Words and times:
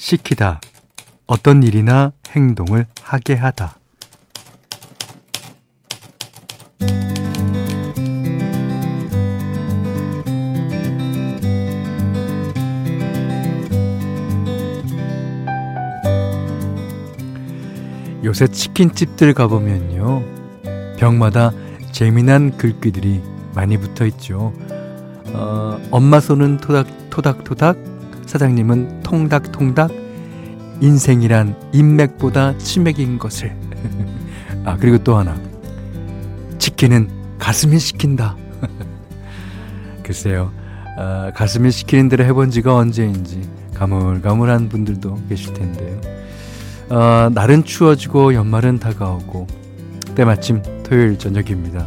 시키다. 0.00 0.62
어떤 1.26 1.62
일이나 1.62 2.12
행동을 2.30 2.86
하게 3.02 3.34
하다. 3.34 3.76
요새 18.24 18.46
치킨집들 18.48 19.34
가보면요. 19.34 20.24
벽마다 20.98 21.52
재미난 21.92 22.56
글귀들이 22.56 23.22
많이 23.54 23.76
붙어 23.76 24.06
있죠. 24.06 24.54
어, 25.34 25.78
엄마 25.90 26.20
손은 26.20 26.56
토닥, 26.58 26.86
토닥토닥, 27.10 27.90
사장님은 28.30 29.00
통닥통닥, 29.02 29.90
인생이란 30.80 31.70
인맥보다 31.72 32.58
치맥인 32.58 33.18
것을. 33.18 33.56
아, 34.64 34.76
그리고 34.76 34.98
또 34.98 35.16
하나. 35.16 35.38
치킨은 36.58 37.08
가슴이 37.38 37.78
시킨다. 37.78 38.36
글쎄요. 40.02 40.52
아, 40.96 41.30
가슴이 41.34 41.70
시키는 41.70 42.08
대로 42.08 42.24
해본 42.24 42.50
지가 42.50 42.74
언제인지 42.74 43.48
가물가물한 43.74 44.68
분들도 44.68 45.18
계실 45.28 45.54
텐데요. 45.54 46.00
어, 46.90 47.30
날은 47.32 47.64
추워지고 47.64 48.34
연말은 48.34 48.78
다가오고 48.78 49.46
때마침 50.14 50.62
토요일 50.82 51.18
저녁입니다. 51.18 51.86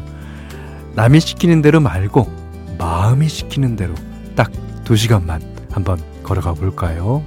남이 0.95 1.19
시키는 1.19 1.61
대로 1.61 1.79
말고 1.79 2.31
마음이 2.77 3.27
시키는 3.27 3.75
대로 3.75 3.93
딱두 4.35 4.95
시간만 4.95 5.41
한번 5.71 5.99
걸어가 6.23 6.53
볼까요? 6.53 7.23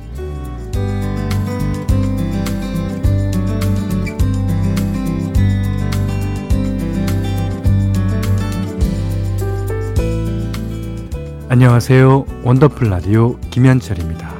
안녕하세요. 11.56 12.42
원더풀 12.44 12.90
라디오 12.90 13.40
김현철입니다. 13.48 14.30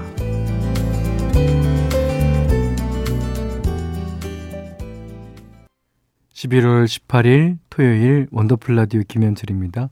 11월 6.34 6.84
18일 6.84 7.56
토요일 7.70 8.28
원더풀 8.30 8.76
라디오 8.76 9.00
김현철입니다. 9.08 9.88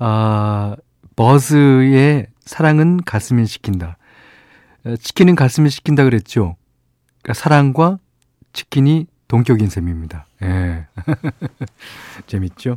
아, 0.00 0.74
버즈의 1.14 2.26
사랑은 2.40 3.04
가슴이 3.04 3.46
시킨다. 3.46 3.96
어, 4.84 4.96
치킨은 4.96 5.36
가슴이 5.36 5.70
시킨다 5.70 6.02
그랬죠. 6.02 6.56
그러니까 7.22 7.34
사랑과 7.34 8.00
치킨이 8.52 9.06
동격인 9.28 9.68
셈입니다. 9.68 10.26
예. 10.42 10.88
재밌죠? 12.26 12.72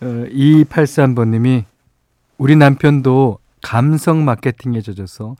어, 0.00 0.06
2283번님이 0.28 1.66
우리 2.38 2.56
남편도 2.56 3.38
감성 3.62 4.24
마케팅에 4.24 4.80
젖어서 4.80 5.36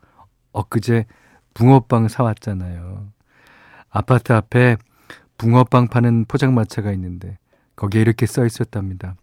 엊그제 0.53 1.07
붕어빵 1.55 2.09
사왔잖아요. 2.09 3.09
아파트 3.91 4.33
앞에 4.33 4.77
붕어빵 5.39 5.89
파는 5.89 6.27
포장마차가 6.27 6.93
있는데 6.93 7.39
거기에 7.77 8.01
이렇게 8.01 8.27
써 8.27 8.47
있었답니다. 8.47 9.17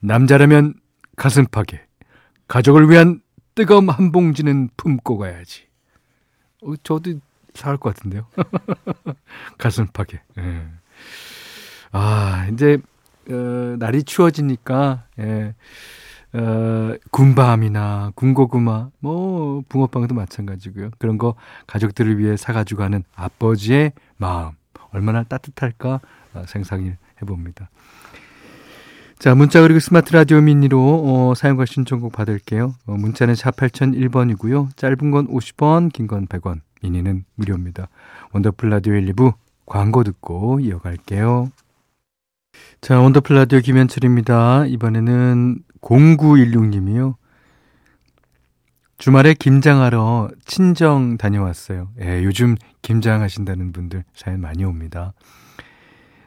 남자라면 0.00 0.74
가슴팍에 1.16 1.86
가족을 2.48 2.90
위한 2.90 3.20
뜨거움 3.54 3.90
한 3.90 4.10
봉지는 4.12 4.70
품고 4.76 5.18
가야지. 5.18 5.66
어, 6.62 6.74
저도 6.82 7.20
사올 7.54 7.76
것 7.76 7.94
같은데요. 7.94 8.26
가슴팍에. 9.58 10.22
예. 10.38 10.66
아 11.92 12.48
이제 12.52 12.78
어, 13.30 13.76
날이 13.78 14.02
추워지니까 14.02 15.06
예. 15.18 15.54
어, 16.34 16.94
군밤이나 17.10 18.12
군고구마, 18.14 18.90
뭐 19.00 19.62
붕어빵도 19.68 20.14
마찬가지고요. 20.14 20.90
그런 20.98 21.18
거 21.18 21.34
가족들을 21.66 22.18
위해 22.18 22.36
사가지고 22.36 22.80
가는 22.80 23.04
아버지의 23.14 23.92
마음. 24.16 24.52
얼마나 24.92 25.22
따뜻할까 25.24 26.00
어, 26.34 26.42
생각해 26.46 26.96
봅니다. 27.26 27.70
자, 29.18 29.34
문자 29.34 29.60
그리고 29.62 29.78
스마트 29.78 30.12
라디오 30.12 30.40
미니로 30.40 30.80
어, 30.80 31.34
사연과 31.34 31.64
신청곡 31.64 32.12
받을게요. 32.12 32.74
어, 32.86 32.92
문자는 32.94 33.34
4 33.36 33.50
8001번이고요. 33.52 34.76
짧은 34.76 35.10
건 35.12 35.28
50원, 35.28 35.92
긴 35.92 36.06
건 36.08 36.26
100원, 36.26 36.60
미니는 36.82 37.24
무료입니다. 37.36 37.88
원더풀 38.32 38.70
라디오 38.70 38.94
1, 38.94 39.12
2부 39.12 39.34
광고 39.66 40.02
듣고 40.02 40.58
이어갈게요. 40.60 41.50
자, 42.80 43.00
원더풀 43.00 43.36
라디오 43.36 43.60
김현철입니다. 43.60 44.66
이번에는 44.66 45.58
0916님이요. 45.82 47.14
주말에 48.98 49.34
김장하러 49.34 50.30
친정 50.46 51.16
다녀왔어요. 51.16 51.88
예, 52.00 52.22
요즘 52.22 52.54
김장하신다는 52.82 53.72
분들 53.72 54.04
사연 54.14 54.40
많이 54.40 54.64
옵니다. 54.64 55.12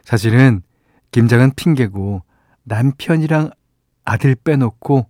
사실은 0.04 0.62
김장은 1.10 1.52
핑계고 1.56 2.22
남편이랑 2.64 3.50
아들 4.04 4.34
빼놓고 4.34 5.06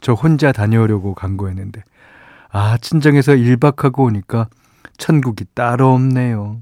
저 0.00 0.12
혼자 0.12 0.52
다녀오려고 0.52 1.14
간 1.14 1.36
거였는데 1.36 1.82
아 2.50 2.78
친정에서 2.78 3.32
1박하고 3.32 4.04
오니까 4.04 4.48
천국이 4.96 5.44
따로 5.54 5.92
없네요. 5.92 6.60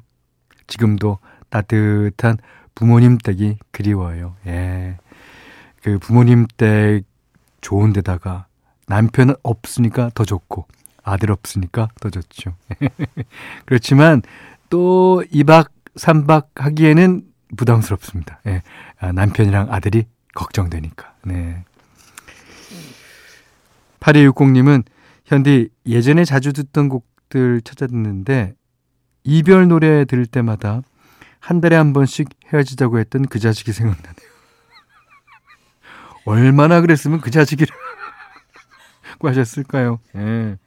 지금도 0.66 1.18
따뜻한 1.50 2.38
부모님 2.74 3.18
댁이 3.18 3.58
그리워요. 3.72 4.36
예. 4.47 4.97
그 5.82 5.98
부모님 5.98 6.47
댁 6.56 7.04
좋은 7.66 7.93
데다가 7.93 8.47
남편은 8.87 9.34
없으니까 9.43 10.12
더 10.15 10.25
좋고 10.25 10.69
아들 11.03 11.32
없으니까 11.32 11.88
더 11.99 12.10
좋죠. 12.10 12.54
그렇지만 13.66 14.22
또 14.71 15.25
2박 15.32 15.71
3박 15.97 16.47
하기에는 16.54 17.22
부담스럽습니다. 17.56 18.38
예. 18.47 18.62
아, 19.00 19.10
남편이랑 19.10 19.72
아들이 19.72 20.04
걱정되니까. 20.37 21.15
네. 21.25 21.65
8260님은 23.98 24.84
현디 25.25 25.71
예전에 25.87 26.25
자주 26.25 26.53
듣던 26.53 26.88
곡들 26.88 27.62
찾아 27.62 27.88
듣는데 27.88 28.54
이별 29.25 29.66
노래 29.66 30.04
들을 30.04 30.25
때마다 30.27 30.83
한 31.41 31.60
달에 31.60 31.75
한 31.75 31.93
번씩 31.93 32.28
헤어지자고 32.53 33.00
했던 33.00 33.27
그 33.27 33.41
자식이 33.41 33.72
생각나네요. 33.72 34.35
얼마나 36.26 36.81
그랬으면 36.81 37.20
그 37.20 37.31
자식이라고 37.31 37.78
하셨을까요? 39.22 39.98
예. 40.16 40.59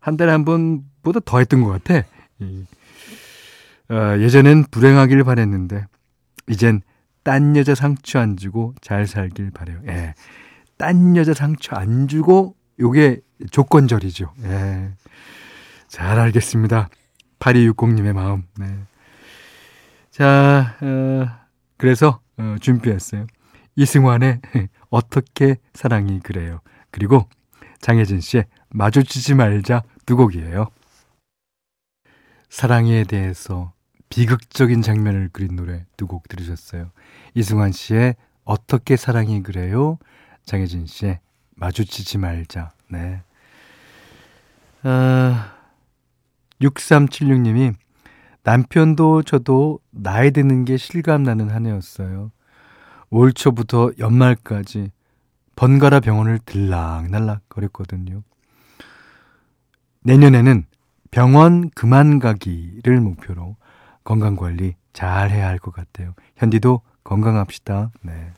한 0.00 0.16
달에 0.16 0.30
한 0.32 0.44
번보다 0.44 1.20
더 1.24 1.38
했던 1.38 1.62
것 1.62 1.70
같아. 1.70 2.06
어, 3.90 4.18
예전엔 4.18 4.64
불행하길 4.70 5.24
바랬는데, 5.24 5.86
이젠 6.48 6.82
딴 7.22 7.56
여자 7.56 7.74
상처 7.74 8.18
안 8.18 8.36
주고 8.36 8.74
잘 8.80 9.06
살길 9.06 9.50
바래요. 9.50 9.80
예. 9.88 10.14
딴 10.76 11.16
여자 11.16 11.34
상처 11.34 11.76
안 11.76 12.08
주고 12.08 12.56
요게 12.78 13.20
조건절이죠. 13.50 14.32
예. 14.44 14.90
잘 15.88 16.18
알겠습니다. 16.18 16.88
8260님의 17.40 18.12
마음. 18.12 18.44
네. 18.58 18.66
자, 20.10 20.76
어, 20.80 21.26
그래서 21.76 22.20
어, 22.36 22.56
준비했어요. 22.60 23.26
이승환의 23.80 24.40
어떻게 24.90 25.56
사랑이 25.72 26.20
그래요. 26.20 26.60
그리고 26.90 27.26
장혜진 27.80 28.20
씨의 28.20 28.44
마주치지 28.68 29.34
말자 29.34 29.82
두 30.04 30.16
곡이에요. 30.16 30.66
사랑에 32.50 33.04
대해서 33.04 33.72
비극적인 34.10 34.82
장면을 34.82 35.30
그린 35.32 35.56
노래 35.56 35.86
두 35.96 36.06
곡 36.06 36.28
들으셨어요. 36.28 36.90
이승환 37.34 37.72
씨의 37.72 38.16
어떻게 38.44 38.96
사랑이 38.96 39.42
그래요? 39.42 39.98
장혜진 40.44 40.84
씨의 40.86 41.20
마주치지 41.56 42.18
말자. 42.18 42.72
네. 42.88 43.22
아, 44.82 45.54
6376님이 46.60 47.74
남편도 48.42 49.22
저도 49.22 49.78
나이 49.90 50.32
드는 50.32 50.66
게 50.66 50.76
실감나는 50.76 51.48
한 51.50 51.64
해였어요. 51.66 52.30
올 53.10 53.32
초부터 53.32 53.90
연말까지 53.98 54.90
번갈아 55.56 56.00
병원을 56.00 56.38
들락날락 56.44 57.48
거렸거든요. 57.48 58.22
내년에는 60.02 60.64
병원 61.10 61.70
그만 61.70 62.18
가기를 62.18 63.00
목표로 63.00 63.56
건강 64.04 64.36
관리 64.36 64.74
잘 64.92 65.30
해야 65.30 65.48
할 65.48 65.58
것 65.58 65.74
같아요. 65.74 66.14
현디도 66.36 66.80
건강합시다. 67.04 67.90
네. 68.02 68.32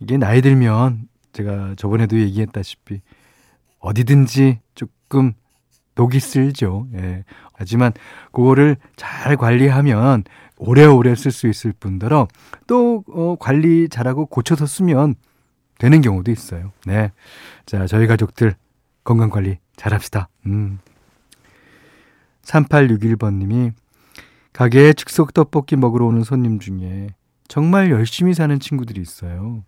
이게 0.00 0.16
나이 0.16 0.40
들면 0.40 1.08
제가 1.32 1.74
저번에도 1.76 2.18
얘기했다시피 2.18 3.00
어디든지 3.78 4.60
조금 4.74 5.32
독이 5.94 6.18
쓸죠. 6.18 6.88
예. 6.94 7.24
하지만 7.52 7.92
그거를 8.32 8.76
잘 8.96 9.36
관리하면 9.36 10.24
오래오래 10.56 11.14
쓸 11.14 11.30
수 11.30 11.48
있을 11.48 11.72
뿐더러 11.72 12.28
또 12.66 13.04
어, 13.08 13.36
관리 13.38 13.88
잘하고 13.88 14.26
고쳐서 14.26 14.66
쓰면 14.66 15.14
되는 15.78 16.00
경우도 16.00 16.30
있어요. 16.30 16.72
네. 16.86 17.10
자, 17.66 17.86
저희 17.86 18.06
가족들 18.06 18.54
건강 19.02 19.30
관리 19.30 19.58
잘합시다. 19.76 20.28
음. 20.46 20.78
3861번 22.42 23.34
님이 23.34 23.72
가게에 24.52 24.92
즉석 24.92 25.34
떡볶이 25.34 25.76
먹으러 25.76 26.06
오는 26.06 26.22
손님 26.22 26.60
중에 26.60 27.08
정말 27.48 27.90
열심히 27.90 28.34
사는 28.34 28.58
친구들이 28.58 29.00
있어요. 29.00 29.64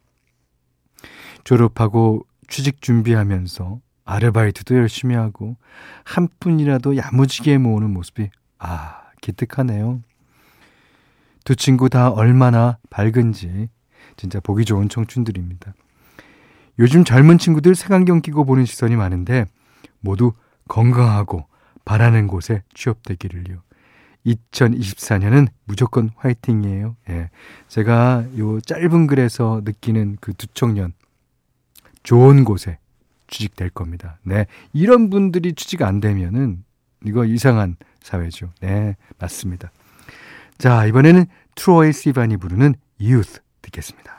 졸업하고 1.45 2.25
취직 2.49 2.81
준비하면서 2.81 3.81
아르바이트도 4.05 4.77
열심히 4.77 5.17
하고 5.17 5.57
한 6.05 6.29
푼이라도 6.39 6.97
야무지게 6.97 7.59
모으는 7.59 7.91
모습이 7.93 8.31
아 8.59 9.03
기특하네요. 9.21 10.01
두 11.47 11.55
친구 11.55 11.89
다 11.89 12.11
얼마나 12.11 12.77
밝은지 12.91 13.69
진짜 14.17 14.41
보기 14.41 14.65
좋은 14.65 14.89
청춘들입니다. 14.89 15.75
요즘 16.81 17.05
젊은 17.05 17.39
친구들 17.39 17.77
색안경 17.77 18.21
끼고 18.21 18.45
보는 18.45 18.65
시선이 18.65 18.97
많은데 18.97 19.45
모두 20.01 20.33
건강하고 20.67 21.47
바라는 21.85 22.27
곳에 22.27 22.65
취업되기를요. 22.75 23.63
2024년은 24.27 25.47
무조건 25.67 26.11
화이팅이에요. 26.17 26.97
예. 27.11 27.31
제가 27.69 28.25
요 28.39 28.61
짧은 28.61 29.07
글에서 29.07 29.63
느끼는 29.65 30.17
그 30.21 30.33
두 30.33 30.49
청년 30.49 30.95
좋은 32.03 32.43
곳에 32.43 32.79
취직될 33.29 33.71
겁니다. 33.71 34.19
네. 34.25 34.47
이런 34.73 35.11
분들이 35.11 35.55
취직 35.55 35.83
안 35.83 36.01
되면은 36.01 36.65
이거 37.05 37.25
이상한 37.25 37.77
사회죠. 38.03 38.51
네. 38.61 38.97
맞습니다. 39.21 39.71
자, 40.59 40.87
이번에는 40.87 41.27
트로이 41.55 41.93
시반이 41.93 42.39
부르는 42.39 42.75
Youth 43.01 43.41
듣겠습니다. 43.63 44.17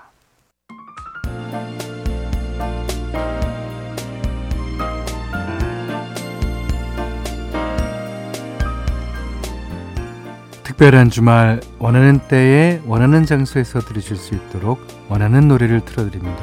특별한 10.63 11.09
주말 11.09 11.59
원하는 11.79 12.19
때에 12.27 12.81
원하는 12.85 13.25
장소에서 13.25 13.79
들으실 13.79 14.15
수 14.15 14.35
있도록 14.35 14.79
원하는 15.09 15.47
노래를 15.47 15.81
틀어드립니다. 15.81 16.37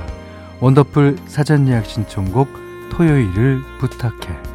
원더풀 0.60 1.18
사전 1.26 1.68
예약 1.68 1.86
신청곡 1.86 2.48
토요일을 2.90 3.60
부탁해. 3.78 4.53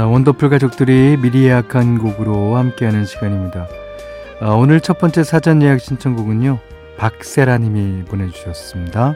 자, 0.00 0.06
원더풀 0.06 0.48
가족들이 0.48 1.18
미리 1.18 1.44
예약한 1.44 1.98
곡으로 1.98 2.56
함께하는 2.56 3.04
시간입니다. 3.04 3.68
아, 4.40 4.52
오늘 4.52 4.80
첫 4.80 4.98
번째 4.98 5.22
사전 5.22 5.60
예약 5.60 5.78
신청곡은요. 5.78 6.58
박세라 6.96 7.58
님이 7.58 8.02
보내주셨습니다. 8.06 9.14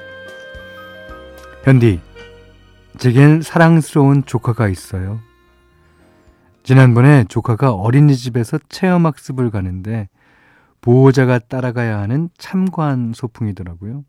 현디, 1.63 2.03
제겐 2.99 3.41
사랑스러운 3.41 4.27
조카가 4.27 4.69
있어요. 4.69 5.21
지난번에 6.65 7.25
조카가 7.31 7.73
어린이집에서 7.73 8.59
체험학습을 8.69 9.51
가는데 9.51 10.11
보호자가 10.83 11.39
따라가야 11.39 11.99
하는 11.99 12.29
참관 12.37 13.15
소풍이더라고요. 13.15 14.05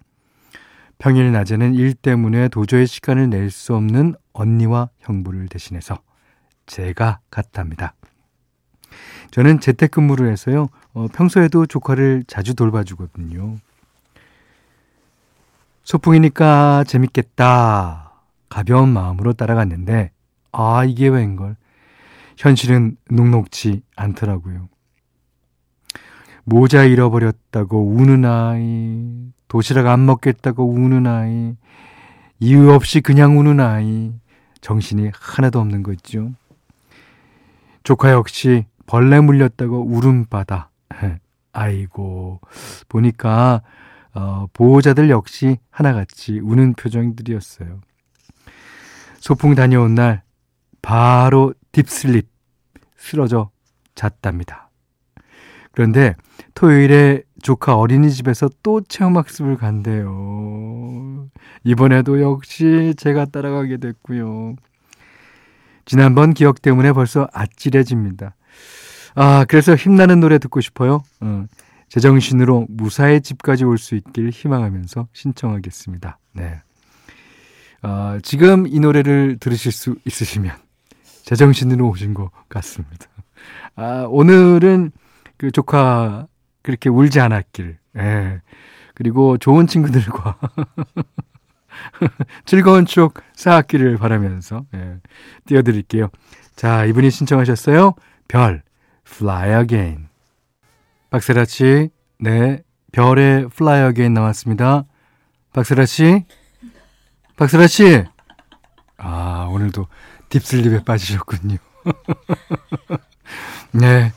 평일 0.98 1.32
낮에는 1.32 1.74
일 1.74 1.94
때문에 1.94 2.50
도저히 2.50 2.86
시간을 2.86 3.30
낼 3.30 3.50
수 3.50 3.74
없는 3.76 4.16
언니와 4.34 4.90
형부를 5.00 5.48
대신해서 5.48 6.00
제가 6.66 7.20
갔답니다. 7.30 7.94
저는 9.32 9.60
재택근무를 9.60 10.32
해서요. 10.32 10.70
어, 10.94 11.08
평소에도 11.14 11.66
조카를 11.66 12.24
자주 12.28 12.54
돌봐주거든요. 12.56 13.58
소풍이니까 15.84 16.84
재밌겠다. 16.86 18.12
가벼운 18.50 18.90
마음으로 18.90 19.34
따라갔는데, 19.34 20.12
아, 20.52 20.86
이게 20.86 21.08
웬걸. 21.08 21.58
현실은 22.38 22.98
녹록지 23.10 23.82
않더라고요. 23.96 24.70
모자 26.44 26.84
잃어버렸다고 26.84 27.88
우는 27.88 28.26
아이, 28.26 29.32
도시락 29.48 29.88
안 29.88 30.06
먹겠다고 30.06 30.68
우는 30.70 31.08
아이, 31.08 31.56
이유 32.40 32.72
없이 32.72 33.02
그냥 33.02 33.38
우는 33.40 33.60
아이, 33.60 34.14
정신이 34.62 35.12
하나도 35.14 35.60
없는 35.60 35.84
거 35.84 35.92
있죠. 35.94 36.32
조카 37.86 38.12
역시 38.12 38.66
벌레 38.88 39.22
물렸다고 39.22 39.86
울음바다. 39.86 40.72
아이고, 41.54 42.42
보니까, 42.90 43.62
어, 44.14 44.48
보호자들 44.54 45.10
역시 45.12 45.58
하나같이 45.70 46.40
우는 46.40 46.74
표정들이었어요. 46.74 47.80
소풍 49.20 49.54
다녀온 49.54 49.94
날, 49.94 50.24
바로 50.82 51.54
딥슬립, 51.72 52.28
쓰러져 52.98 53.52
잤답니다. 53.94 54.72
그런데 55.72 56.16
토요일에 56.56 57.22
조카 57.44 57.78
어린이집에서 57.78 58.50
또 58.64 58.82
체험학습을 58.82 59.58
간대요. 59.58 61.30
이번에도 61.64 62.20
역시 62.20 62.96
제가 62.98 63.26
따라가게 63.26 63.78
됐고요. 63.78 64.56
지난번 65.86 66.34
기억 66.34 66.62
때문에 66.62 66.92
벌써 66.94 67.28
아찔해집니다. 67.34 68.36
아, 69.16 69.46
그래서 69.48 69.76
힘나는 69.76 70.20
노래 70.20 70.38
듣고 70.40 70.60
싶어요. 70.62 71.04
어, 71.22 71.46
제정신으로 71.90 72.66
무사히 72.70 73.22
집까지 73.22 73.64
올 73.64 73.78
수 73.78 73.96
있길 73.96 74.30
희망하면서 74.32 75.08
신청하겠습니다. 75.14 76.20
네. 76.34 76.62
어, 77.84 78.18
지금 78.24 78.66
이 78.68 78.80
노래를 78.80 79.38
들으실 79.40 79.72
수 79.72 79.96
있으시면 80.06 80.56
제정신으로 81.24 81.88
오신 81.90 82.14
것 82.14 82.32
같습니다. 82.50 83.06
아, 83.76 84.06
오늘은 84.10 84.92
그 85.38 85.52
조카 85.52 86.28
그렇게 86.64 86.90
울지 86.90 87.20
않았길. 87.20 87.78
예. 87.98 88.42
그리고 88.96 89.38
좋은 89.38 89.68
친구들과 89.68 90.38
즐거운 92.46 92.86
추억 92.86 93.16
쌓았기를 93.36 93.98
바라면서 93.98 94.66
예, 94.74 94.98
띄워드릴게요. 95.46 96.10
자, 96.56 96.86
이분이 96.86 97.10
신청하셨어요. 97.10 97.94
별, 98.28 98.64
Fly 99.08 99.62
Again. 99.62 100.08
박세라 101.10 101.46
씨, 101.46 101.90
네, 102.20 102.64
별의 102.92 103.46
Fly 103.52 103.90
Again 103.90 104.14
나왔습니다. 104.14 104.86
박세라 105.54 105.86
씨, 105.86 106.26
박세라 107.38 107.68
씨. 107.68 108.04
아, 108.98 109.48
오늘도 109.52 109.88
딥슬립에 110.30 110.84
빠지셨군요. 110.84 111.58
네, 113.74 114.12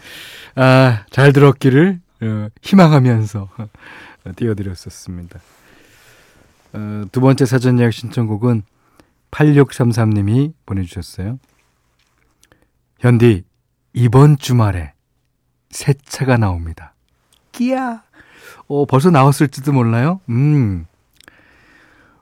아, 0.54 1.04
잘 1.10 1.32
들었기를 1.32 2.00
어, 2.22 2.48
희망하면서 2.62 3.48
띄워드렸었습니다. 4.36 5.40
어, 6.72 7.04
두 7.12 7.20
번째 7.20 7.46
사전 7.46 7.78
예약 7.78 7.92
신청곡은 7.92 8.62
8633님이 9.30 10.52
보내주셨어요. 10.66 11.38
현디, 12.98 13.44
이번 13.92 14.38
주말에 14.38 14.92
새 15.70 15.94
차가 16.04 16.37
나옵니다. 16.37 16.94
끼야! 17.52 18.02
어, 18.66 18.84
벌써 18.87 19.10
나왔을지도 19.10 19.72
몰라요? 19.72 20.20
음. 20.28 20.87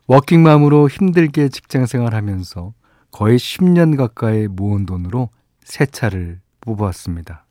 워킹맘으로 0.07 0.87
힘들게 0.87 1.49
직장 1.49 1.85
생활하면서 1.85 2.73
거의 3.11 3.37
10년 3.37 3.97
가까이 3.97 4.47
모은 4.47 4.85
돈으로 4.85 5.29
새 5.63 5.85
차를 5.85 6.39
뽑아왔습니다. 6.61 7.45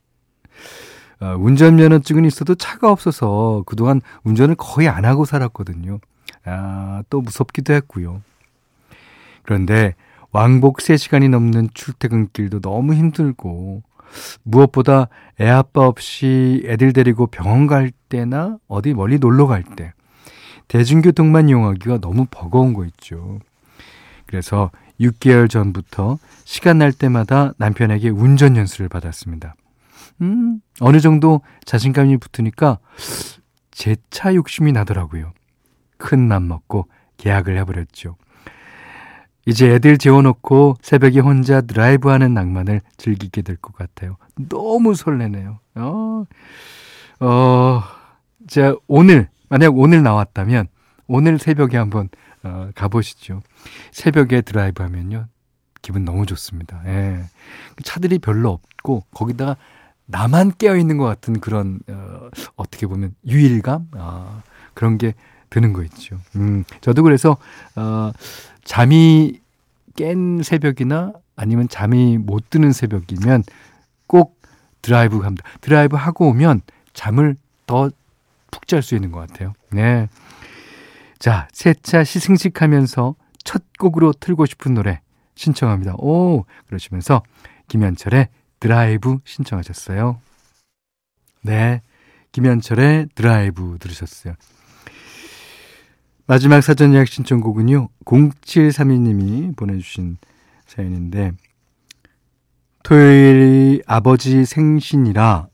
어, 1.21 1.35
운전면허증은 1.39 2.25
있어도 2.25 2.55
차가 2.55 2.91
없어서 2.91 3.63
그동안 3.67 4.01
운전을 4.25 4.55
거의 4.57 4.89
안 4.89 5.05
하고 5.05 5.25
살았거든요. 5.25 5.99
아, 6.47 7.03
또 7.11 7.21
무섭기도 7.21 7.73
했고요. 7.75 8.23
그런데 9.43 9.95
왕복 10.33 10.79
3시간이 10.79 11.29
넘는 11.31 11.69
출퇴근길도 11.75 12.61
너무 12.61 12.95
힘들고 12.95 13.83
무엇보다 14.43 15.09
애 15.41 15.49
아빠 15.49 15.87
없이 15.87 16.63
애들 16.67 16.93
데리고 16.93 17.27
병원 17.27 17.67
갈 17.67 17.91
때나 18.09 18.59
어디 18.69 18.95
멀리 18.95 19.19
놀러 19.19 19.47
갈 19.47 19.63
때 19.77 19.93
대중교통만 20.69 21.49
이용하기가 21.49 21.99
너무 22.01 22.27
버거운 22.31 22.73
거 22.75 22.85
있죠. 22.87 23.39
그래서 24.27 24.71
6개월 25.01 25.49
전부터 25.49 26.19
시간 26.45 26.79
날 26.79 26.93
때마다 26.93 27.53
남편에게 27.59 28.09
운전 28.09 28.57
연수를 28.57 28.89
받았습니다. 28.89 29.55
음, 30.23 30.61
어느 30.81 31.01
정도 31.01 31.41
자신감이 31.65 32.17
붙으니까 32.17 32.79
제 33.71 33.97
차 34.11 34.35
욕심이 34.35 34.73
나더라고요. 34.73 35.33
큰 35.99 36.29
맘 36.29 36.49
먹고 36.49 36.87
계약을 37.17 37.57
해버렸죠. 37.59 38.17
이제 39.47 39.71
애들 39.75 39.99
재워놓고 39.99 40.77
새벽에 40.83 41.21
혼자 41.21 41.61
드라이브하는 41.61 42.35
낭만을 42.35 42.81
즐기게 42.97 43.43
될 43.43 43.57
것 43.57 43.75
같아요. 43.77 44.17
너무 44.49 44.95
설레네요. 44.95 45.61
어, 45.77 46.25
어, 47.21 47.83
제가 48.49 48.77
오늘, 48.89 49.29
만약 49.49 49.77
오늘 49.79 50.03
나왔다면, 50.03 50.67
오늘 51.07 51.39
새벽에 51.39 51.77
한번 51.77 52.09
어, 52.43 52.71
가보시죠. 52.75 53.41
새벽에 53.93 54.41
드라이브 54.41 54.83
하면요. 54.83 55.27
기분 55.83 56.05
너무 56.05 56.27
좋습니다. 56.27 56.83
예. 56.87 57.23
차들이 57.85 58.19
별로 58.19 58.51
없고, 58.51 59.05
거기다가 59.15 59.57
나만 60.07 60.53
깨어있는 60.59 60.97
것 60.99 61.05
같은 61.05 61.41
그런, 61.41 61.81
어, 61.89 62.29
어떻게 62.57 62.87
보면 62.87 63.15
유일감? 63.27 63.89
아, 63.93 64.43
그런 64.75 64.99
게 64.99 65.15
드는 65.51 65.73
거 65.73 65.83
있죠. 65.85 66.19
음, 66.37 66.65
저도 66.81 67.03
그래서, 67.03 67.37
어, 67.77 68.13
잠이 68.65 69.41
깬 69.95 70.43
새벽이나 70.43 71.13
아니면 71.37 71.69
잠이 71.69 72.19
못 72.19 72.51
드는 72.51 72.73
새벽이면 72.73 73.45
꼭 74.07 74.41
드라이브 74.83 75.19
합니다. 75.21 75.49
드라이브 75.61 75.97
하고 75.97 76.29
오면 76.29 76.63
잠을 76.93 77.37
더 77.67 77.91
푹 78.51 78.67
잘 78.67 78.83
수 78.83 78.95
있는 78.95 79.13
것 79.13 79.21
같아요. 79.21 79.53
네. 79.71 80.09
자, 81.19 81.49
새 81.53 81.84
차 81.84 82.05
시승식하면서 82.05 83.15
첫 83.45 83.63
곡으로 83.79 84.13
틀고 84.13 84.47
싶은 84.47 84.75
노래 84.75 85.01
신청합니다. 85.35 85.95
오, 85.99 86.45
그러시면서 86.67 87.23
김현철의 87.69 88.29
드라이브 88.61 89.19
신청하셨어요. 89.25 90.21
네. 91.43 91.83
김현철의 92.33 93.09
드라이브 93.15 93.77
들으셨어요. 93.81 94.35
마지막 96.29 96.61
사전 96.61 96.93
예약 96.93 97.07
신청곡은요. 97.07 97.89
0732님이 98.05 99.57
보내주신 99.57 100.19
사연인데 100.67 101.33
토요일이 102.83 103.83
아버지 103.87 104.45
생신이라 104.45 105.47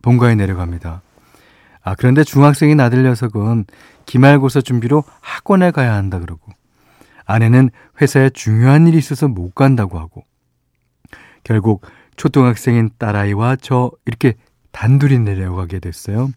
본가에 0.00 0.34
내려갑니다. 0.34 1.02
아 1.82 1.94
그런데 1.94 2.24
중학생인 2.24 2.80
아들 2.80 3.02
녀석은 3.02 3.66
기말고사 4.06 4.62
준비로 4.62 5.04
학원에 5.20 5.70
가야 5.70 5.94
한다 5.94 6.18
그러고 6.18 6.52
아내는 7.26 7.70
회사에 8.00 8.30
중요한 8.30 8.86
일이 8.86 8.96
있어서 8.96 9.28
못 9.28 9.54
간다고 9.54 9.98
하고 9.98 10.24
결국 11.44 11.82
초등학생인 12.16 12.90
딸아이와 12.98 13.56
저 13.56 13.90
이렇게 14.06 14.34
단둘이 14.72 15.18
내려가게 15.18 15.78
됐어요. 15.80 16.30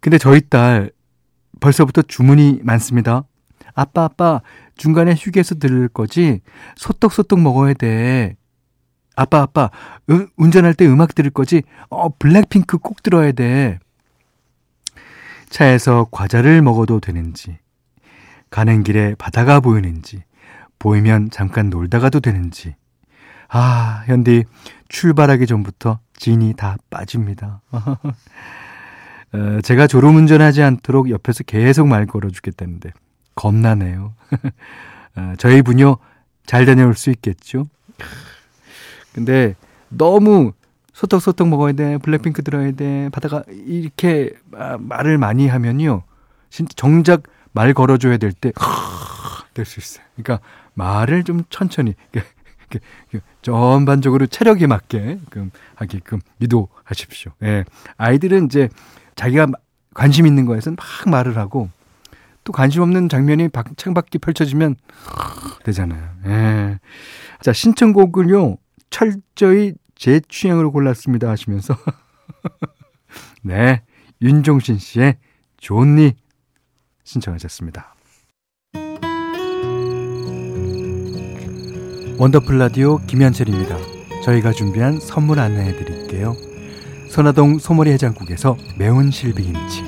근데 0.00 0.18
저희 0.18 0.40
딸 0.40 0.90
벌써부터 1.64 2.02
주문이 2.02 2.60
많습니다. 2.62 3.24
아빠, 3.74 4.04
아빠, 4.04 4.42
중간에 4.76 5.14
휴게소 5.14 5.54
들을 5.54 5.88
거지? 5.88 6.42
소떡소떡 6.76 7.40
먹어야 7.40 7.72
돼. 7.72 8.36
아빠, 9.16 9.40
아빠, 9.40 9.70
으, 10.10 10.26
운전할 10.36 10.74
때 10.74 10.86
음악 10.86 11.14
들을 11.14 11.30
거지? 11.30 11.62
어, 11.88 12.10
블랙핑크 12.18 12.76
꼭 12.76 13.02
들어야 13.02 13.32
돼. 13.32 13.78
차에서 15.48 16.06
과자를 16.10 16.60
먹어도 16.60 17.00
되는지, 17.00 17.56
가는 18.50 18.82
길에 18.82 19.14
바다가 19.14 19.60
보이는지, 19.60 20.22
보이면 20.78 21.30
잠깐 21.30 21.70
놀다 21.70 21.98
가도 21.98 22.20
되는지. 22.20 22.74
아, 23.48 24.02
현디, 24.06 24.44
출발하기 24.88 25.46
전부터 25.46 26.00
진이 26.18 26.54
다 26.58 26.76
빠집니다. 26.90 27.62
어, 29.34 29.60
제가 29.62 29.86
졸음운전하지 29.88 30.62
않도록 30.62 31.10
옆에서 31.10 31.42
계속 31.42 31.88
말 31.88 32.06
걸어주겠다는데 32.06 32.92
겁나네요. 33.34 34.14
어, 35.16 35.34
저희 35.38 35.60
부녀 35.62 35.98
잘 36.46 36.66
다녀올 36.66 36.94
수 36.94 37.10
있겠죠? 37.10 37.66
근데 39.12 39.56
너무 39.88 40.52
소떡소떡 40.92 41.48
먹어야 41.48 41.72
돼, 41.72 41.98
블랙핑크 41.98 42.42
들어야 42.44 42.70
돼, 42.72 43.08
바다가 43.10 43.42
이렇게 43.48 44.32
말을 44.78 45.18
많이 45.18 45.48
하면요. 45.48 46.02
진짜 46.50 46.72
정작 46.76 47.24
말 47.52 47.74
걸어줘야 47.74 48.16
될 48.16 48.32
때, 48.32 48.52
될 49.54 49.64
수 49.64 49.80
있어요. 49.80 50.04
그러니까 50.14 50.44
말을 50.74 51.24
좀 51.24 51.42
천천히, 51.50 51.94
전반적으로 53.42 54.26
체력에 54.26 54.66
맞게 54.68 55.18
하게끔 55.74 56.20
유도하십시오. 56.40 57.32
예. 57.42 57.64
아이들은 57.96 58.46
이제 58.46 58.68
자기가 59.16 59.48
관심 59.94 60.26
있는 60.26 60.44
거에서는 60.46 60.76
막 60.76 61.10
말을 61.10 61.36
하고 61.36 61.70
또 62.44 62.52
관심 62.52 62.82
없는 62.82 63.08
장면이 63.08 63.48
창밖에 63.76 64.18
펼쳐지면 64.18 64.76
되잖아요. 65.64 66.10
예. 66.26 66.78
자, 67.40 67.52
신청곡을요, 67.52 68.58
철저히 68.90 69.74
제 69.94 70.20
취향으로 70.28 70.70
골랐습니다 70.72 71.30
하시면서. 71.30 71.76
네. 73.42 73.82
윤종신 74.20 74.78
씨의 74.78 75.16
좋니 75.58 76.14
신청하셨습니다. 77.04 77.94
원더풀 82.18 82.58
라디오 82.58 82.98
김현철입니다. 83.06 83.76
저희가 84.22 84.52
준비한 84.52 85.00
선물 85.00 85.40
안내해 85.40 85.72
드릴게요. 85.76 86.36
선화동 87.14 87.60
소머리 87.60 87.92
해장국에서 87.92 88.56
매운 88.76 89.12
실비김치 89.12 89.84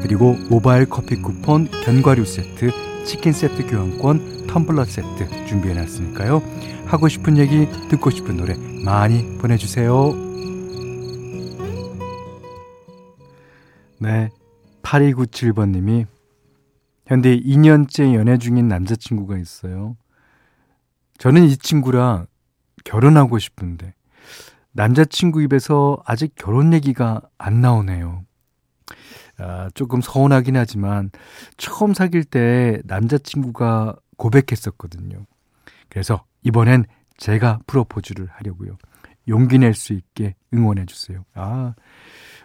그리고 0.00 0.34
모바일 0.48 0.88
커피 0.88 1.16
쿠폰 1.16 1.68
견과류 1.68 2.24
세트 2.24 2.70
치킨 3.04 3.32
세트 3.32 3.66
교환권 3.66 4.46
텀블러 4.46 4.84
세트 4.84 5.46
준비해놨으니까요. 5.46 6.40
하고 6.86 7.08
싶은 7.08 7.36
얘기 7.36 7.66
듣고 7.88 8.10
싶은 8.10 8.36
노래 8.36 8.54
많이 8.84 9.38
보내주세요. 9.38 10.14
네 13.98 14.30
8297번님이 14.82 16.06
현대 17.08 17.36
2년째 17.40 18.14
연애 18.14 18.38
중인 18.38 18.68
남자친구가 18.68 19.36
있어요. 19.36 19.96
저는 21.18 21.42
이 21.42 21.56
친구랑 21.56 22.28
결혼하고 22.84 23.40
싶은데 23.40 23.94
남자친구 24.72 25.42
입에서 25.42 26.02
아직 26.06 26.32
결혼 26.34 26.72
얘기가 26.72 27.20
안 27.38 27.60
나오네요. 27.60 28.24
아, 29.38 29.70
조금 29.74 30.00
서운하긴 30.00 30.56
하지만 30.56 31.10
처음 31.56 31.94
사귈 31.94 32.24
때 32.24 32.80
남자친구가 32.84 33.96
고백했었거든요. 34.16 35.26
그래서 35.88 36.24
이번엔 36.42 36.84
제가 37.16 37.60
프로포즈를 37.66 38.28
하려고요. 38.30 38.76
용기 39.28 39.58
낼 39.58 39.74
수 39.74 39.92
있게 39.92 40.34
응원해 40.52 40.86
주세요. 40.86 41.24
아, 41.34 41.74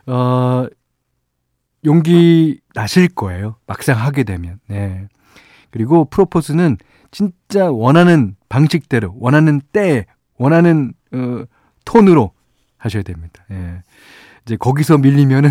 어, 0.06 0.68
용기 1.86 2.60
나실 2.74 3.08
거예요. 3.10 3.56
막상 3.66 3.98
하게 3.98 4.24
되면. 4.24 4.60
네. 4.68 5.08
그리고 5.72 6.06
프로포즈는 6.06 6.78
진짜 7.12 7.72
원하는 7.72 8.36
방식대로, 8.50 9.16
원하는 9.20 9.62
때, 9.72 10.06
원하는, 10.38 10.94
어, 11.14 11.44
톤으로 11.88 12.32
하셔야 12.78 13.02
됩니다. 13.04 13.46
예. 13.52 13.82
이제 14.46 14.58
거기서 14.58 14.98
밀리면은 14.98 15.50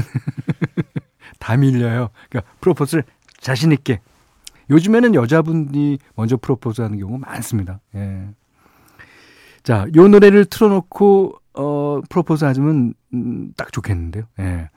다 1.40 1.56
밀려요. 1.56 2.10
그러니까 2.28 2.52
프로포즈를 2.60 3.04
자신 3.40 3.72
있게. 3.72 4.00
요즘에는 4.68 5.14
여자분이 5.14 5.98
먼저 6.14 6.36
프로포즈 6.36 6.82
하는 6.82 6.98
경우 6.98 7.18
많습니다. 7.18 7.80
예. 7.94 8.28
자, 9.62 9.86
요 9.96 10.08
노래를 10.08 10.44
틀어놓고 10.44 11.34
어 11.54 12.00
프로포즈 12.10 12.44
하시면 12.44 12.94
음, 13.14 13.52
딱 13.56 13.72
좋겠는데요. 13.72 14.24
예. 14.40 14.70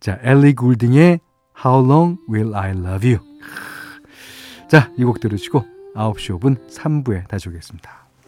자, 0.00 0.18
엘리 0.22 0.54
굴딩의 0.54 1.20
How 1.64 1.86
Long 1.86 2.18
Will 2.28 2.54
I 2.54 2.70
Love 2.72 3.14
You. 3.14 3.24
자, 4.68 4.90
이 4.98 5.04
곡 5.04 5.20
들으시고 5.20 5.64
9시 5.94 6.38
5분 6.38 6.68
3부에 6.68 7.28
다시 7.28 7.48
오겠습니다. 7.48 8.05